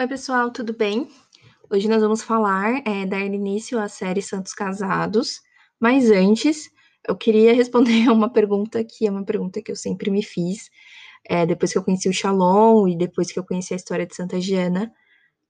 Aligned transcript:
Oi, 0.00 0.08
pessoal, 0.08 0.50
tudo 0.50 0.74
bem? 0.74 1.08
Hoje 1.70 1.86
nós 1.86 2.00
vamos 2.00 2.22
falar, 2.22 2.80
é, 2.86 3.04
dar 3.04 3.20
início 3.20 3.78
à 3.78 3.86
série 3.86 4.22
Santos 4.22 4.54
Casados, 4.54 5.42
mas 5.78 6.10
antes 6.10 6.70
eu 7.06 7.14
queria 7.14 7.52
responder 7.52 8.08
uma 8.08 8.32
pergunta 8.32 8.82
que 8.82 9.06
é 9.06 9.10
uma 9.10 9.26
pergunta 9.26 9.60
que 9.60 9.70
eu 9.70 9.76
sempre 9.76 10.10
me 10.10 10.22
fiz, 10.22 10.70
é, 11.28 11.44
depois 11.44 11.70
que 11.70 11.76
eu 11.76 11.84
conheci 11.84 12.08
o 12.08 12.14
Shalom 12.14 12.88
e 12.88 12.96
depois 12.96 13.30
que 13.30 13.38
eu 13.38 13.44
conheci 13.44 13.74
a 13.74 13.76
história 13.76 14.06
de 14.06 14.16
Santa 14.16 14.40
Giana, 14.40 14.90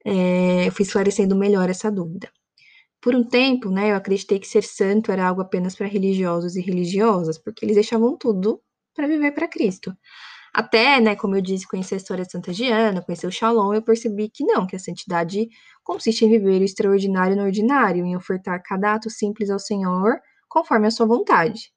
é, 0.04 0.66
eu 0.66 0.72
fui 0.72 0.84
esclarecendo 0.84 1.36
melhor 1.36 1.70
essa 1.70 1.88
dúvida. 1.88 2.28
Por 3.00 3.14
um 3.14 3.22
tempo, 3.22 3.70
né, 3.70 3.92
eu 3.92 3.94
acreditei 3.94 4.40
que 4.40 4.48
ser 4.48 4.64
santo 4.64 5.12
era 5.12 5.28
algo 5.28 5.42
apenas 5.42 5.76
para 5.76 5.86
religiosos 5.86 6.56
e 6.56 6.60
religiosas, 6.60 7.38
porque 7.38 7.64
eles 7.64 7.76
deixavam 7.76 8.16
tudo 8.16 8.60
para 8.96 9.06
viver 9.06 9.30
para 9.30 9.46
Cristo. 9.46 9.96
Até, 10.52 11.00
né, 11.00 11.14
como 11.14 11.36
eu 11.36 11.40
disse, 11.40 11.66
conhecer 11.66 11.94
a 11.94 11.98
história 11.98 12.24
de 12.24 12.32
Santa 12.32 12.52
Diana, 12.52 13.02
conhecer 13.02 13.26
o 13.26 13.30
Shalom, 13.30 13.72
eu 13.72 13.82
percebi 13.82 14.28
que 14.28 14.44
não, 14.44 14.66
que 14.66 14.74
a 14.74 14.78
santidade 14.78 15.48
consiste 15.84 16.24
em 16.24 16.28
viver 16.28 16.60
o 16.60 16.64
extraordinário 16.64 17.36
no 17.36 17.44
ordinário, 17.44 18.04
em 18.04 18.16
ofertar 18.16 18.60
cada 18.62 18.94
ato 18.94 19.08
simples 19.08 19.50
ao 19.50 19.58
Senhor 19.58 20.20
conforme 20.48 20.88
a 20.88 20.90
sua 20.90 21.06
vontade. 21.06 21.72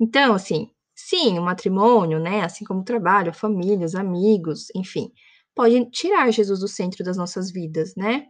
Então, 0.00 0.34
assim, 0.34 0.70
sim, 0.94 1.38
o 1.38 1.42
matrimônio, 1.42 2.18
né, 2.18 2.42
assim 2.42 2.64
como 2.64 2.80
o 2.80 2.84
trabalho, 2.84 3.30
a 3.30 3.34
família, 3.34 3.84
os 3.84 3.94
amigos, 3.94 4.68
enfim, 4.74 5.12
pode 5.54 5.84
tirar 5.90 6.30
Jesus 6.30 6.60
do 6.60 6.68
centro 6.68 7.04
das 7.04 7.16
nossas 7.16 7.50
vidas, 7.50 7.94
né? 7.96 8.26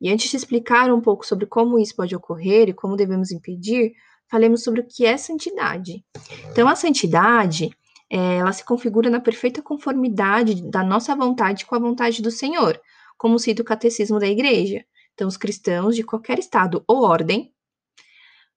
E 0.00 0.10
antes 0.10 0.30
de 0.30 0.36
explicar 0.36 0.92
um 0.92 1.00
pouco 1.00 1.24
sobre 1.24 1.46
como 1.46 1.78
isso 1.78 1.94
pode 1.94 2.14
ocorrer 2.14 2.68
e 2.68 2.74
como 2.74 2.96
devemos 2.96 3.30
impedir, 3.30 3.92
falemos 4.30 4.64
sobre 4.64 4.80
o 4.80 4.86
que 4.86 5.04
é 5.04 5.16
santidade. 5.16 6.04
Então, 6.50 6.66
a 6.66 6.74
santidade 6.74 7.70
é, 8.12 8.36
ela 8.36 8.52
se 8.52 8.62
configura 8.62 9.08
na 9.08 9.18
perfeita 9.18 9.62
conformidade 9.62 10.62
da 10.70 10.84
nossa 10.84 11.16
vontade 11.16 11.64
com 11.64 11.74
a 11.74 11.78
vontade 11.78 12.20
do 12.20 12.30
Senhor, 12.30 12.78
como 13.16 13.38
cita 13.38 13.62
o 13.62 13.64
catecismo 13.64 14.18
da 14.18 14.26
igreja. 14.26 14.84
Então, 15.14 15.26
os 15.26 15.38
cristãos 15.38 15.96
de 15.96 16.02
qualquer 16.02 16.38
estado 16.38 16.84
ou 16.86 17.04
ordem 17.04 17.54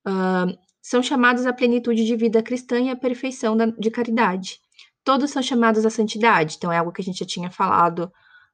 uh, 0.05 0.53
são 0.81 1.01
chamados 1.01 1.45
à 1.45 1.53
plenitude 1.53 2.03
de 2.03 2.17
vida 2.17 2.43
cristã 2.43 2.81
e 2.81 2.89
à 2.89 2.97
perfeição 2.97 3.55
da, 3.55 3.67
de 3.67 3.89
caridade. 3.89 4.59
Todos 5.05 5.31
são 5.31 5.41
chamados 5.41 5.85
à 5.85 5.89
santidade, 5.89 6.55
então 6.57 6.69
é 6.69 6.77
algo 6.77 6.91
que 6.91 7.01
a 7.01 7.05
gente 7.05 7.19
já 7.19 7.25
tinha 7.25 7.49
falado 7.49 8.11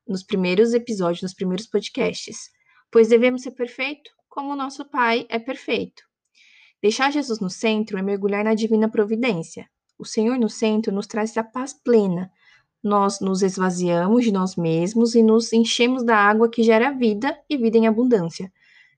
nos 0.08 0.22
primeiros 0.22 0.72
episódios, 0.72 1.24
nos 1.24 1.34
primeiros 1.34 1.66
podcasts. 1.66 2.52
Pois 2.92 3.08
devemos 3.08 3.42
ser 3.42 3.52
perfeito 3.52 4.12
como 4.30 4.52
o 4.52 4.56
nosso 4.56 4.86
Pai 4.86 5.26
é 5.30 5.40
perfeito. 5.40 6.04
Deixar 6.80 7.12
Jesus 7.12 7.40
no 7.40 7.50
centro 7.50 7.98
é 7.98 8.04
mergulhar 8.04 8.44
na 8.44 8.54
divina 8.54 8.90
providência, 8.90 9.68
o 10.02 10.06
Senhor 10.06 10.40
no 10.40 10.50
centro 10.50 10.92
nos 10.92 11.06
traz 11.06 11.38
a 11.38 11.44
paz 11.44 11.74
plena. 11.74 12.32
Nós 12.84 13.20
nos 13.22 13.44
esvaziamos 13.44 14.24
de 14.24 14.32
nós 14.32 14.56
mesmos 14.56 15.14
e 15.14 15.22
nos 15.22 15.54
enchemos 15.54 16.04
da 16.04 16.18
água 16.18 16.50
que 16.50 16.64
gera 16.64 16.90
vida 16.90 17.38
e 17.48 17.56
vida 17.56 17.78
em 17.78 17.86
abundância. 17.86 18.52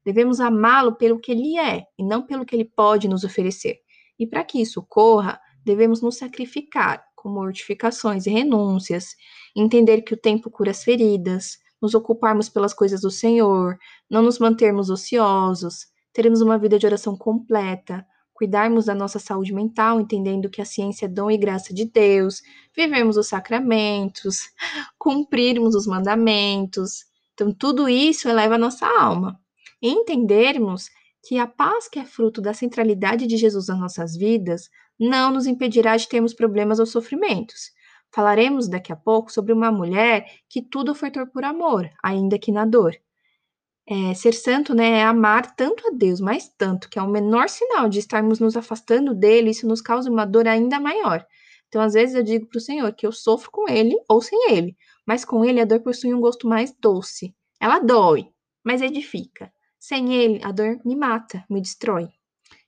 Devemos 0.06 0.40
amá-lo 0.40 0.96
pelo 0.96 1.20
que 1.20 1.34
ele 1.34 1.59
é 1.59 1.84
e 2.00 2.06
não 2.06 2.26
pelo 2.26 2.46
que 2.46 2.56
ele 2.56 2.64
pode 2.64 3.09
nos 3.09 3.26
oferecer. 3.26 3.80
E 4.18 4.26
para 4.26 4.46
que 4.46 4.62
isso 4.62 4.80
ocorra, 4.80 5.38
devemos 5.66 6.02
nos 6.02 6.18
sacrificar 6.18 7.04
com 7.14 7.28
mortificações 7.28 8.26
e 8.26 8.30
renúncias, 8.30 9.16
entender 9.54 10.04
que 10.04 10.14
o 10.14 10.18
tempo 10.18 10.50
cura 10.50 10.72
as 10.72 10.86
feridas, 10.86 11.58
nos 11.81 11.94
ocuparmos 11.94 12.48
pelas 12.48 12.74
coisas 12.74 13.02
do 13.02 13.12
Senhor, 13.12 13.78
não 14.09 14.22
nos 14.22 14.40
mantermos 14.40 14.90
ociosos, 14.90 15.88
teremos 16.14 16.40
uma 16.40 16.58
vida 16.58 16.80
de 16.80 16.86
oração 16.86 17.18
completa, 17.18 18.06
cuidarmos 18.44 18.86
da 18.86 18.94
nossa 18.94 19.20
saúde 19.20 19.54
mental, 19.54 20.02
entendendo 20.02 20.50
que 20.50 20.62
a 20.62 20.66
ciência 20.66 21.06
é 21.06 21.08
dom 21.08 21.32
e 21.32 21.38
graça 21.38 21.74
de 21.74 21.86
Deus, 21.86 22.42
vivermos 22.76 23.16
os 23.16 23.28
sacramentos, 23.28 24.50
cumprirmos 25.00 25.76
os 25.76 25.88
mandamentos. 25.88 27.06
Então, 27.34 27.54
tudo 27.54 27.88
isso 27.88 28.28
eleva 28.28 28.56
a 28.56 28.58
nossa 28.58 28.86
alma. 28.86 29.40
E 29.82 29.90
entendermos 29.90 30.90
que 31.26 31.38
a 31.40 31.48
paz 31.48 31.88
que 31.88 31.98
é 31.98 32.04
fruto 32.04 32.42
da 32.42 32.54
centralidade 32.54 33.26
de 33.26 33.38
Jesus 33.38 33.68
nas 33.70 33.80
nossas 33.80 34.18
vidas 34.18 34.70
não 35.00 35.32
nos 35.32 35.48
impedirá 35.48 35.96
de 35.96 36.09
termos 36.09 36.34
problemas 36.34 36.80
ou 36.80 36.86
sofrimentos. 36.86 37.72
Falaremos 38.12 38.68
daqui 38.68 38.92
a 38.92 38.96
pouco 38.98 39.32
sobre 39.32 39.53
uma 39.53 39.72
mulher 39.72 40.26
que 40.50 40.62
tudo 40.62 40.92
ofertou 40.92 41.26
por 41.28 41.46
amor, 41.46 41.90
ainda 42.03 42.38
que 42.38 42.52
na 42.52 42.66
dor. 42.66 42.94
É, 43.86 44.14
ser 44.14 44.34
santo, 44.34 44.74
né, 44.74 45.00
é 45.00 45.04
amar 45.04 45.56
tanto 45.56 45.86
a 45.88 45.92
Deus, 45.92 46.22
mas 46.22 46.48
tanto, 46.48 46.90
que 46.90 46.98
é 46.98 47.02
o 47.02 47.10
menor 47.10 47.50
sinal 47.50 47.90
de 47.90 48.00
estarmos 48.00 48.40
nos 48.40 48.56
afastando 48.56 49.14
dele, 49.14 49.50
isso 49.50 49.68
nos 49.68 49.82
causa 49.82 50.10
uma 50.10 50.26
dor 50.26 50.48
ainda 50.48 50.80
maior. 50.80 51.26
Então, 51.68 51.82
às 51.82 51.94
vezes, 51.94 52.16
eu 52.16 52.24
digo 52.24 52.46
para 52.48 52.58
o 52.58 52.62
Senhor 52.62 52.94
que 52.94 53.06
eu 53.06 53.12
sofro 53.12 53.52
com 53.52 53.68
ele 53.68 53.96
ou 54.08 54.22
sem 54.22 54.52
ele, 54.52 54.78
mas 55.06 55.26
com 55.26 55.44
ele 55.44 55.60
a 55.60 55.66
dor 55.66 55.82
possui 55.82 56.14
um 56.14 56.22
gosto 56.22 56.48
mais 56.48 56.74
doce. 56.80 57.36
Ela 57.60 57.80
dói, 57.80 58.28
mas 58.64 58.82
edifica. 58.82 59.52
Sem 59.78 60.14
ele, 60.14 60.40
a 60.44 60.52
dor 60.52 60.80
me 60.86 60.96
mata, 60.96 61.44
me 61.50 61.60
destrói. 61.60 62.08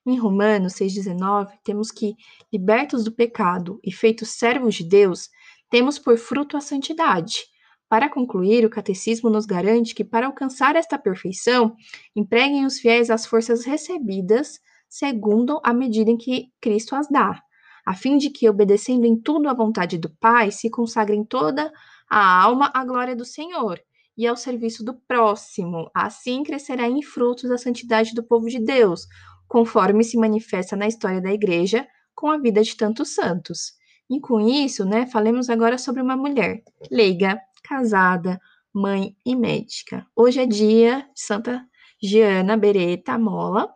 Em 0.06 0.18
Romanos 0.18 0.74
6,19, 0.74 1.50
temos 1.64 1.92
que, 1.92 2.16
libertos 2.52 3.06
do 3.06 3.12
pecado 3.12 3.80
e 3.84 3.92
feitos 3.92 4.32
servos 4.32 4.76
de 4.76 4.84
Deus, 4.84 5.30
temos 5.70 5.97
por 5.97 6.18
fruto 6.18 6.58
a 6.58 6.62
santidade 6.62 7.46
para 7.90 8.09
concluir, 8.09 8.66
o 8.66 8.69
catecismo 8.69 9.29
nos 9.29 9.46
garante 9.46 9.94
que, 9.94 10.03
para 10.03 10.28
alcançar 10.28 10.75
esta 10.75 10.97
perfeição, 10.97 11.75
empreguem 12.16 12.66
os 12.66 12.79
fiéis 12.79 13.09
as 13.09 13.25
forças 13.25 13.66
recebidas 13.66 14.59
segundo 14.90 15.59
a 15.63 15.73
medida 15.73 16.09
em 16.09 16.18
que 16.18 16.47
Cristo 16.62 16.96
as 16.96 17.07
dá, 17.09 17.41
a 17.85 17.94
fim 17.94 18.18
de 18.18 18.29
que, 18.29 18.50
obedecendo 18.50 19.06
em 19.06 19.19
tudo 19.19 19.50
à 19.50 19.53
vontade 19.53 19.97
do 19.97 20.09
Pai, 20.09 20.51
se 20.51 20.69
consagrem 20.69 21.23
toda 21.23 21.72
a 22.09 22.41
alma 22.41 22.72
à 22.73 22.84
glória 22.84 23.16
do 23.16 23.25
Senhor 23.25 23.79
e 24.17 24.25
ao 24.25 24.35
serviço 24.35 24.84
do 24.84 24.94
próximo. 25.07 25.90
Assim 25.94 26.44
crescerá 26.44 26.88
em 26.88 27.02
frutos 27.02 27.52
a 27.52 27.57
santidade 27.57 28.13
do 28.13 28.23
povo 28.23 28.47
de 28.47 28.59
Deus, 28.59 29.06
conforme 29.47 30.03
se 30.03 30.17
manifesta 30.17 30.75
na 30.75 30.88
história 30.88 31.22
da 31.22 31.31
Igreja 31.31 31.85
com 32.16 32.29
a 32.29 32.38
vida 32.38 32.63
de 32.63 32.75
tantos 32.75 33.13
santos. 33.13 33.73
E 34.09 34.19
com 34.19 34.40
isso, 34.40 34.85
né, 34.85 35.06
falemos 35.07 35.50
agora 35.50 35.78
sobre 35.78 36.02
uma 36.02 36.16
mulher 36.16 36.63
leiga, 36.91 37.40
casada, 37.68 38.40
mãe 38.72 39.16
e 39.26 39.36
médica. 39.36 40.06
Hoje 40.16 40.40
é 40.40 40.46
dia 40.46 41.08
de 41.14 41.22
Santa 41.22 41.66
Giana 42.02 42.56
Beretta 42.56 43.18
Mola, 43.18 43.68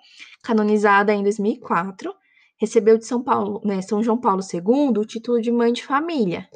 canonizada 0.44 1.12
em 1.14 1.24
2004. 1.24 2.14
Recebeu 2.58 2.98
de 2.98 3.06
São 3.06 3.24
Paulo, 3.24 3.62
né, 3.66 3.82
São 3.82 4.04
João 4.04 4.20
Paulo 4.20 4.42
II 4.42 5.00
o 5.00 5.06
título 5.06 5.42
de 5.42 5.52
mãe 5.52 5.74
de 5.74 5.84
família. 5.84 6.48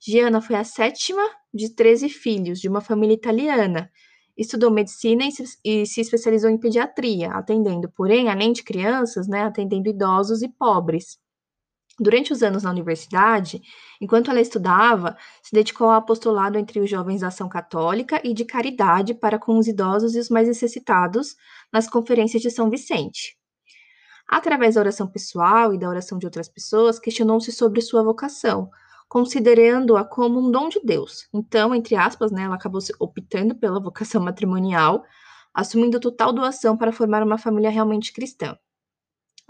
Giana 0.00 0.40
foi 0.40 0.56
a 0.56 0.64
sétima 0.64 1.22
de 1.54 1.74
13 1.74 2.08
filhos 2.08 2.58
de 2.58 2.68
uma 2.68 2.80
família 2.80 3.14
italiana. 3.14 3.90
Estudou 4.36 4.70
medicina 4.70 5.24
e 5.24 5.30
se, 5.30 5.44
e 5.64 5.86
se 5.86 6.00
especializou 6.00 6.50
em 6.50 6.58
pediatria, 6.58 7.30
atendendo, 7.30 7.90
porém, 7.94 8.30
além 8.30 8.52
de 8.52 8.64
crianças, 8.64 9.28
né, 9.28 9.42
atendendo 9.42 9.88
idosos 9.88 10.42
e 10.42 10.48
pobres. 10.48 11.18
Durante 12.02 12.32
os 12.32 12.42
anos 12.42 12.62
na 12.62 12.70
universidade, 12.70 13.60
enquanto 14.00 14.30
ela 14.30 14.40
estudava, 14.40 15.18
se 15.42 15.52
dedicou 15.52 15.90
ao 15.90 15.96
apostolado 15.96 16.56
entre 16.56 16.80
os 16.80 16.88
jovens 16.88 17.20
da 17.20 17.26
ação 17.26 17.46
católica 17.46 18.18
e 18.24 18.32
de 18.32 18.42
caridade 18.42 19.12
para 19.12 19.38
com 19.38 19.58
os 19.58 19.68
idosos 19.68 20.14
e 20.14 20.18
os 20.18 20.30
mais 20.30 20.48
necessitados 20.48 21.36
nas 21.70 21.86
conferências 21.86 22.40
de 22.40 22.50
São 22.50 22.70
Vicente. 22.70 23.36
Através 24.26 24.76
da 24.76 24.80
oração 24.80 25.06
pessoal 25.06 25.74
e 25.74 25.78
da 25.78 25.90
oração 25.90 26.18
de 26.18 26.24
outras 26.24 26.48
pessoas, 26.48 26.98
questionou-se 26.98 27.52
sobre 27.52 27.82
sua 27.82 28.02
vocação, 28.02 28.70
considerando-a 29.06 30.02
como 30.02 30.40
um 30.40 30.50
dom 30.50 30.70
de 30.70 30.80
Deus. 30.82 31.28
Então, 31.34 31.74
entre 31.74 31.96
aspas, 31.96 32.32
né, 32.32 32.44
ela 32.44 32.54
acabou 32.54 32.80
optando 32.98 33.54
pela 33.54 33.78
vocação 33.78 34.22
matrimonial, 34.22 35.04
assumindo 35.52 36.00
total 36.00 36.32
doação 36.32 36.78
para 36.78 36.92
formar 36.92 37.22
uma 37.22 37.36
família 37.36 37.68
realmente 37.68 38.10
cristã. 38.10 38.56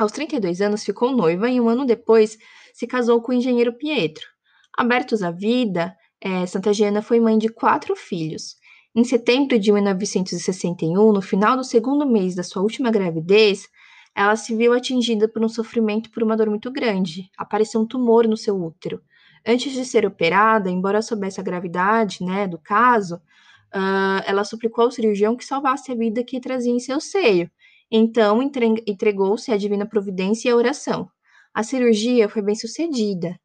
Aos 0.00 0.12
32 0.12 0.62
anos, 0.62 0.82
ficou 0.82 1.14
noiva 1.14 1.50
e 1.50 1.60
um 1.60 1.68
ano 1.68 1.84
depois 1.84 2.38
se 2.72 2.86
casou 2.86 3.20
com 3.20 3.32
o 3.32 3.34
engenheiro 3.34 3.74
Pietro. 3.74 4.26
Abertos 4.74 5.22
à 5.22 5.30
vida, 5.30 5.94
é, 6.18 6.46
Santa 6.46 6.72
Giana 6.72 7.02
foi 7.02 7.20
mãe 7.20 7.36
de 7.36 7.50
quatro 7.50 7.94
filhos. 7.94 8.56
Em 8.96 9.04
setembro 9.04 9.58
de 9.58 9.70
1961, 9.70 11.12
no 11.12 11.20
final 11.20 11.54
do 11.54 11.62
segundo 11.62 12.06
mês 12.06 12.34
da 12.34 12.42
sua 12.42 12.62
última 12.62 12.90
gravidez, 12.90 13.68
ela 14.16 14.36
se 14.36 14.56
viu 14.56 14.72
atingida 14.72 15.28
por 15.28 15.44
um 15.44 15.50
sofrimento 15.50 16.10
por 16.10 16.22
uma 16.22 16.34
dor 16.34 16.48
muito 16.48 16.72
grande. 16.72 17.28
Apareceu 17.36 17.78
um 17.78 17.86
tumor 17.86 18.26
no 18.26 18.38
seu 18.38 18.58
útero. 18.58 19.02
Antes 19.46 19.70
de 19.74 19.84
ser 19.84 20.06
operada, 20.06 20.70
embora 20.70 21.02
soubesse 21.02 21.40
a 21.40 21.44
gravidade 21.44 22.24
né, 22.24 22.48
do 22.48 22.56
caso, 22.56 23.16
uh, 23.16 24.24
ela 24.24 24.44
suplicou 24.44 24.84
ao 24.84 24.90
cirurgião 24.90 25.36
que 25.36 25.44
salvasse 25.44 25.92
a 25.92 25.94
vida 25.94 26.24
que 26.24 26.40
trazia 26.40 26.72
em 26.72 26.80
seu 26.80 27.02
seio. 27.02 27.50
Então 27.90 28.40
entregou-se 28.42 29.50
à 29.50 29.56
divina 29.56 29.86
providência 29.86 30.48
e 30.48 30.52
à 30.52 30.56
oração. 30.56 31.10
A 31.52 31.62
cirurgia 31.62 32.28
foi 32.28 32.42
bem 32.42 32.54
sucedida. 32.54 33.38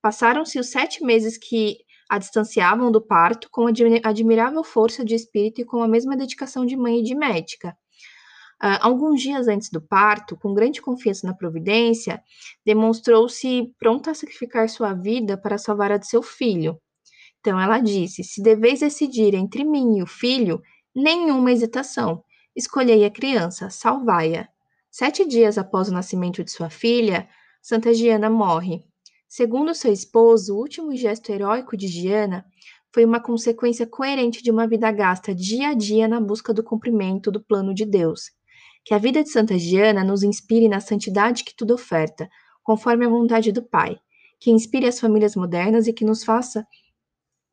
Passaram-se 0.00 0.58
os 0.58 0.70
sete 0.70 1.04
meses 1.04 1.36
que 1.36 1.78
a 2.08 2.18
distanciavam 2.18 2.90
do 2.90 3.00
parto 3.00 3.48
com 3.50 3.66
admirável 4.02 4.64
força 4.64 5.04
de 5.04 5.14
espírito 5.14 5.60
e 5.60 5.64
com 5.64 5.82
a 5.82 5.88
mesma 5.88 6.16
dedicação 6.16 6.64
de 6.64 6.76
mãe 6.76 7.00
e 7.00 7.02
de 7.04 7.14
médica. 7.14 7.76
Uh, 8.62 8.76
alguns 8.80 9.22
dias 9.22 9.48
antes 9.48 9.70
do 9.70 9.80
parto, 9.80 10.36
com 10.36 10.52
grande 10.52 10.82
confiança 10.82 11.26
na 11.26 11.32
providência, 11.32 12.22
demonstrou-se 12.64 13.72
pronta 13.78 14.10
a 14.10 14.14
sacrificar 14.14 14.68
sua 14.68 14.92
vida 14.92 15.38
para 15.38 15.56
salvar 15.56 15.92
a 15.92 15.96
de 15.96 16.06
seu 16.06 16.22
filho. 16.22 16.78
Então 17.40 17.58
ela 17.58 17.78
disse: 17.78 18.22
Se 18.22 18.42
deveis 18.42 18.80
decidir 18.80 19.34
entre 19.34 19.64
mim 19.64 19.98
e 19.98 20.02
o 20.02 20.06
filho, 20.06 20.60
nenhuma 20.94 21.52
hesitação. 21.52 22.22
Escolhei 22.60 23.06
a 23.06 23.10
criança, 23.10 23.70
salvai-a. 23.70 24.46
Sete 24.90 25.26
dias 25.26 25.56
após 25.56 25.88
o 25.88 25.94
nascimento 25.94 26.44
de 26.44 26.50
sua 26.50 26.68
filha, 26.68 27.26
Santa 27.62 27.94
Giana 27.94 28.28
morre. 28.28 28.84
Segundo 29.26 29.74
seu 29.74 29.90
esposo, 29.90 30.54
o 30.54 30.58
último 30.58 30.94
gesto 30.94 31.32
heróico 31.32 31.74
de 31.74 31.88
Giana 31.88 32.44
foi 32.92 33.06
uma 33.06 33.18
consequência 33.18 33.86
coerente 33.86 34.42
de 34.42 34.50
uma 34.50 34.68
vida 34.68 34.92
gasta 34.92 35.34
dia 35.34 35.68
a 35.68 35.72
dia 35.72 36.06
na 36.06 36.20
busca 36.20 36.52
do 36.52 36.62
cumprimento 36.62 37.30
do 37.30 37.42
plano 37.42 37.72
de 37.72 37.86
Deus. 37.86 38.30
Que 38.84 38.92
a 38.92 38.98
vida 38.98 39.22
de 39.22 39.30
Santa 39.30 39.56
Giana 39.56 40.04
nos 40.04 40.22
inspire 40.22 40.68
na 40.68 40.80
santidade 40.80 41.44
que 41.44 41.56
tudo 41.56 41.72
oferta, 41.72 42.28
conforme 42.62 43.06
a 43.06 43.08
vontade 43.08 43.52
do 43.52 43.62
Pai, 43.62 43.98
que 44.38 44.50
inspire 44.50 44.86
as 44.86 45.00
famílias 45.00 45.34
modernas 45.34 45.86
e 45.86 45.94
que 45.94 46.04
nos 46.04 46.22
faça 46.22 46.66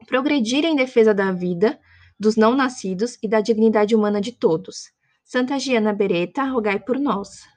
progredir 0.06 0.65
em 0.65 0.75
defesa 0.75 1.13
da 1.13 1.31
vida, 1.31 1.80
dos 2.19 2.36
não 2.36 2.54
nascidos 2.54 3.18
e 3.24 3.27
da 3.30 3.39
dignidade 3.39 3.95
humana 3.95 4.19
de 4.19 4.33
todos. 4.33 4.97
Santa 5.28 5.58
Giana 5.60 5.92
Beretta, 5.92 6.46
rogai 6.46 6.80
por 6.80 6.98
nós. 6.98 7.56